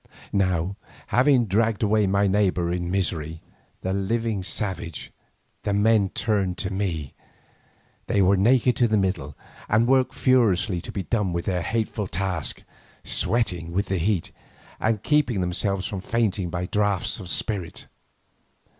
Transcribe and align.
Now, 0.33 0.77
having 1.09 1.45
dragged 1.45 1.83
away 1.83 2.07
my 2.07 2.25
neighbour 2.25 2.73
in 2.73 2.89
misery, 2.89 3.43
the 3.81 3.93
living 3.93 4.41
savage, 4.41 5.11
the 5.61 5.73
men 5.73 6.09
turned 6.09 6.57
to 6.57 6.73
me. 6.73 7.13
They 8.07 8.19
were 8.19 8.35
naked 8.35 8.75
to 8.77 8.87
the 8.87 8.97
middle, 8.97 9.37
and 9.69 9.85
worked 9.87 10.15
furiously 10.15 10.81
to 10.81 10.91
be 10.91 11.03
done 11.03 11.33
with 11.33 11.45
their 11.45 11.61
hateful 11.61 12.07
task, 12.07 12.63
sweating 13.03 13.73
with 13.73 13.89
the 13.89 13.99
heat, 13.99 14.31
and 14.79 15.03
keeping 15.03 15.39
themselves 15.39 15.85
from 15.85 16.01
fainting 16.01 16.49
by 16.49 16.65
draughts 16.65 17.19
of 17.19 17.29
spirit. 17.29 17.85